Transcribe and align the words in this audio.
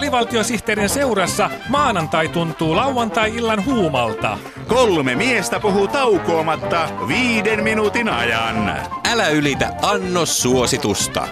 Alivaltiosihteerin 0.00 0.88
seurassa 0.88 1.50
maanantai 1.68 2.28
tuntuu 2.28 2.76
lauantai-illan 2.76 3.64
huumalta. 3.64 4.38
Kolme 4.68 5.14
miestä 5.14 5.60
puhuu 5.60 5.88
taukoamatta 5.88 6.88
viiden 7.08 7.64
minuutin 7.64 8.08
ajan. 8.08 8.76
Älä 9.12 9.28
ylitä 9.28 9.74
annos 9.82 10.42
suositusta. 10.42 11.28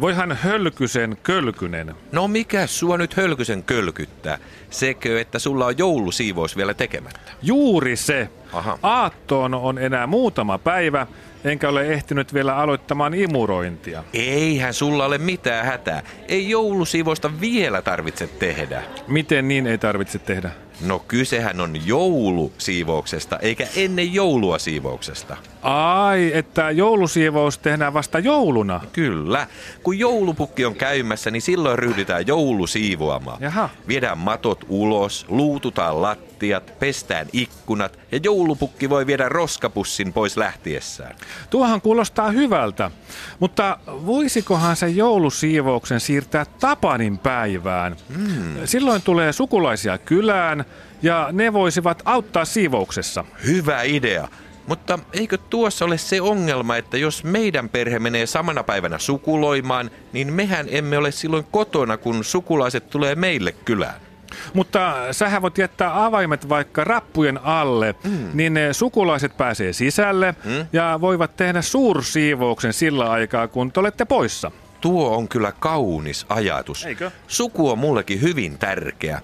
Voihan 0.00 0.32
hölkysen 0.32 1.16
kölkynen. 1.22 1.94
No 2.12 2.28
mikä 2.28 2.66
sua 2.66 2.98
nyt 2.98 3.16
hölkysen 3.16 3.62
kölkyttää? 3.62 4.38
Sekö, 4.70 5.20
että 5.20 5.38
sulla 5.38 5.66
on 5.66 5.78
joulusiivous 5.78 6.56
vielä 6.56 6.74
tekemättä? 6.74 7.32
Juuri 7.42 7.96
se. 7.96 8.28
Aha. 8.52 8.78
Aattoon 8.82 9.54
on 9.54 9.78
enää 9.78 10.06
muutama 10.06 10.58
päivä, 10.58 11.06
enkä 11.44 11.68
ole 11.68 11.86
ehtinyt 11.86 12.34
vielä 12.34 12.56
aloittamaan 12.56 13.14
imurointia. 13.14 14.04
Eihän 14.12 14.74
sulla 14.74 15.04
ole 15.04 15.18
mitään 15.18 15.66
hätää. 15.66 16.02
Ei 16.28 16.50
joulusiivousta 16.50 17.40
vielä 17.40 17.82
tarvitse 17.82 18.26
tehdä. 18.26 18.82
Miten 19.08 19.48
niin 19.48 19.66
ei 19.66 19.78
tarvitse 19.78 20.18
tehdä? 20.18 20.50
No 20.86 20.98
kysehän 20.98 21.60
on 21.60 21.86
joulusiivouksesta, 21.86 23.38
eikä 23.38 23.66
ennen 23.76 24.14
joulua 24.14 24.58
siivouksesta. 24.58 25.36
Ai, 25.62 26.30
että 26.34 26.70
joulusiivous 26.70 27.58
tehdään 27.58 27.94
vasta 27.94 28.18
jouluna. 28.18 28.80
Kyllä. 28.92 29.46
Kun 29.82 29.98
joulupukki 29.98 30.64
on 30.64 30.74
käymässä, 30.74 31.30
niin 31.30 31.42
silloin 31.42 31.78
ryhdytään 31.78 32.26
joulusiivoamaan. 32.26 33.42
Jaha. 33.42 33.68
Viedään 33.88 34.18
matot 34.18 34.64
ulos, 34.68 35.26
luututaan 35.28 36.02
lattiat, 36.02 36.78
pestään 36.78 37.26
ikkunat 37.32 38.01
ja 38.12 38.20
joulupukki 38.22 38.90
voi 38.90 39.06
viedä 39.06 39.28
roskapussin 39.28 40.12
pois 40.12 40.36
lähtiessään. 40.36 41.16
Tuohan 41.50 41.80
kuulostaa 41.80 42.30
hyvältä, 42.30 42.90
mutta 43.40 43.78
voisikohan 43.86 44.76
se 44.76 44.88
joulusiivouksen 44.88 46.00
siirtää 46.00 46.44
Tapanin 46.60 47.18
päivään? 47.18 47.96
Hmm. 48.16 48.56
Silloin 48.64 49.02
tulee 49.02 49.32
sukulaisia 49.32 49.98
kylään 49.98 50.64
ja 51.02 51.28
ne 51.32 51.52
voisivat 51.52 52.02
auttaa 52.04 52.44
siivouksessa. 52.44 53.24
Hyvä 53.46 53.82
idea. 53.82 54.28
Mutta 54.66 54.98
eikö 55.12 55.38
tuossa 55.50 55.84
ole 55.84 55.98
se 55.98 56.20
ongelma, 56.20 56.76
että 56.76 56.96
jos 56.96 57.24
meidän 57.24 57.68
perhe 57.68 57.98
menee 57.98 58.26
samana 58.26 58.62
päivänä 58.62 58.98
sukuloimaan, 58.98 59.90
niin 60.12 60.32
mehän 60.32 60.66
emme 60.70 60.98
ole 60.98 61.10
silloin 61.10 61.46
kotona, 61.50 61.96
kun 61.96 62.24
sukulaiset 62.24 62.90
tulee 62.90 63.14
meille 63.14 63.52
kylään. 63.52 64.11
Mutta 64.54 64.94
sähän 65.12 65.42
voit 65.42 65.58
jättää 65.58 66.04
avaimet 66.04 66.48
vaikka 66.48 66.84
rappujen 66.84 67.40
alle, 67.44 67.94
mm. 68.04 68.28
niin 68.34 68.54
ne 68.54 68.72
sukulaiset 68.72 69.36
pääsee 69.36 69.72
sisälle 69.72 70.34
mm. 70.44 70.66
ja 70.72 70.98
voivat 71.00 71.36
tehdä 71.36 71.62
suursiivouksen 71.62 72.72
sillä 72.72 73.10
aikaa, 73.10 73.48
kun 73.48 73.72
te 73.72 73.80
olette 73.80 74.04
poissa. 74.04 74.50
Tuo 74.80 75.16
on 75.16 75.28
kyllä 75.28 75.52
kaunis 75.52 76.26
ajatus. 76.28 76.86
Eikö? 76.86 77.10
Suku 77.26 77.70
on 77.70 77.78
mullekin 77.78 78.20
hyvin 78.22 78.58
tärkeä. 78.58 79.20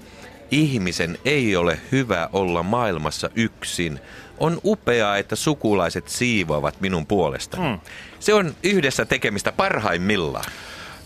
Ihmisen 0.51 1.19
ei 1.25 1.57
ole 1.57 1.81
hyvä 1.93 2.29
olla 2.33 2.63
maailmassa 2.63 3.31
yksin. 3.35 4.01
On 4.39 4.61
upeaa, 4.65 5.17
että 5.17 5.37
sukulaiset 5.37 6.09
siivoavat 6.09 6.81
minun 6.81 7.07
puolestani. 7.07 7.69
Mm. 7.69 7.81
Se 8.21 8.35
on 8.35 8.55
yhdessä 8.63 9.05
tekemistä 9.05 9.53
parhaimmillaan. 9.53 10.51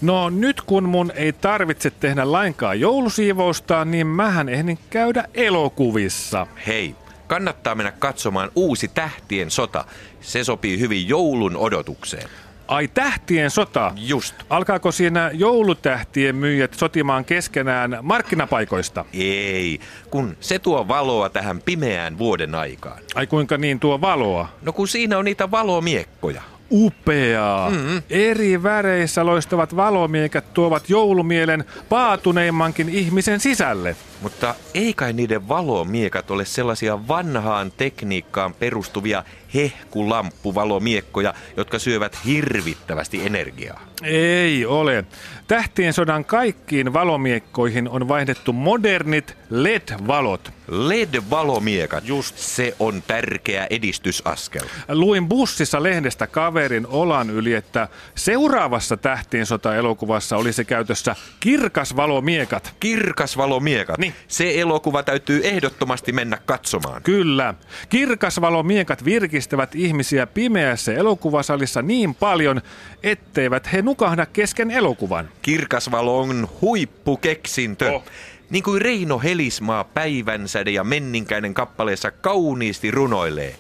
No 0.03 0.31
nyt 0.31 0.61
kun 0.61 0.89
mun 0.89 1.13
ei 1.15 1.33
tarvitse 1.33 1.91
tehdä 1.91 2.33
lainkaan 2.33 2.81
joulusiivousta, 2.81 3.85
niin 3.85 4.07
mähän 4.07 4.49
ehdin 4.49 4.79
käydä 4.91 5.25
elokuvissa. 5.35 6.47
Hei, 6.67 6.95
kannattaa 7.27 7.75
mennä 7.75 7.93
katsomaan 7.93 8.51
uusi 8.55 8.89
Tähtien 8.89 9.51
sota. 9.51 9.85
Se 10.21 10.45
sopii 10.45 10.79
hyvin 10.81 11.09
joulun 11.09 11.57
odotukseen. 11.57 12.29
Ai 12.69 12.89
tähtien 12.89 13.51
sota. 13.51 13.93
Just. 13.97 14.35
Alkaako 14.51 14.93
siinä 14.93 15.31
joulutähtien 15.35 16.37
myyjät 16.37 16.75
sotimaan 16.75 17.25
keskenään 17.25 17.99
markkinapaikoista? 18.03 19.05
Ei, 19.13 19.81
kun 20.11 20.37
se 20.41 20.59
tuo 20.59 20.89
valoa 20.89 21.29
tähän 21.29 21.63
pimeään 21.63 22.19
vuoden 22.19 22.55
aikaan. 22.55 22.99
Ai 23.15 23.27
kuinka 23.27 23.59
niin 23.59 23.81
tuo 23.81 24.01
valoa? 24.01 24.49
No 24.63 24.73
kun 24.73 24.89
siinä 24.89 25.19
on 25.19 25.25
niitä 25.25 25.51
valomiekkoja. 25.51 26.43
Upeaa. 26.73 27.71
Mm-hmm. 27.71 28.03
Eri 28.11 28.63
väreissä 28.63 29.27
loistavat 29.27 29.77
valomiekat 29.77 30.55
tuovat 30.55 30.91
joulumielen 30.91 31.65
paatuneimmankin 31.89 32.89
ihmisen 32.89 33.41
sisälle. 33.41 33.97
Mutta 34.23 34.55
ei 34.75 34.95
kai 34.95 35.13
niiden 35.13 35.49
valomiekat 35.49 36.31
ole 36.31 36.45
sellaisia 36.45 37.09
vanhaan 37.09 37.73
tekniikkaan 37.77 38.55
perustuvia 38.55 39.25
hehkulamppuvalomiekkoja, 39.55 41.35
jotka 41.57 41.79
syövät 41.79 42.19
hirvittävästi 42.25 43.27
energiaa. 43.27 43.81
Ei 44.03 44.67
ole. 44.67 45.05
Tähtien 45.49 45.93
sodan 45.93 46.25
kaikkiin 46.25 46.93
valomiekkoihin 46.93 47.89
on 47.89 48.09
vaihdettu 48.09 48.53
modernit 48.53 49.37
LED-valot. 49.51 50.53
LED-valomiekat, 50.69 52.05
just 52.05 52.39
se 52.39 52.77
on 52.79 53.03
tärkeä 53.07 53.67
edistysaskel. 53.71 54.63
Luin 54.89 55.29
bussissa 55.29 55.83
lehdestä 55.83 56.27
kaverin 56.27 56.87
olan 56.87 57.31
yli, 57.31 57.55
että 57.55 57.89
seuraavassa 58.15 58.97
Tähtien 58.97 59.47
sota-elokuvassa 59.47 60.37
olisi 60.37 60.65
käytössä 60.65 61.17
kirkas 61.41 61.97
valomiekat. 61.97 62.75
Kirkas 62.81 63.37
valomiekat. 63.37 63.99
Niin. 63.99 64.15
Se 64.29 64.61
elokuva 64.61 65.03
täytyy 65.03 65.41
ehdottomasti 65.45 66.13
mennä 66.13 66.39
katsomaan. 66.47 67.03
Kyllä. 67.03 67.55
Kirkasvalomiekat 67.89 69.05
virkistävät 69.43 69.75
ihmisiä 69.75 70.27
pimeässä 70.27 70.95
elokuvasalissa 70.95 71.83
niin 71.83 72.15
paljon, 72.15 72.63
etteivät 73.03 73.73
he 73.73 73.83
nukahda 73.83 74.27
kesken 74.27 74.71
elokuvan. 74.71 75.29
Kirkasvalo 75.43 76.19
on 76.19 76.49
huippukeksintö. 76.61 77.93
Oh. 77.93 78.05
Niin 78.51 78.63
kuin 78.63 78.83
Reino 78.83 79.19
Helismaa 79.19 79.85
Päivänsäde 79.85 80.71
ja 80.71 80.85
Menninkäinen 80.85 81.55
kappaleessa 81.55 82.11
kauniisti 82.11 82.91
runoilee. 82.91 83.57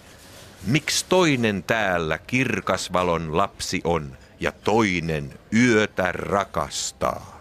Miksi 0.66 1.06
toinen 1.09 1.62
täällä 1.62 2.19
kirkasvalon 2.19 3.37
lapsi 3.37 3.81
on 3.84 4.16
ja 4.41 4.53
toinen 4.53 5.32
yötä 5.53 6.12
rakastaa? 6.12 7.41